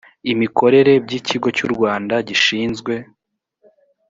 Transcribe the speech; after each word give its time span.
imikorere 0.31 0.91
by 1.05 1.13
ikigo 1.19 1.47
cy 1.57 1.61
u 1.67 1.67
rwanda 1.73 2.15
gishinzwe 2.27 2.93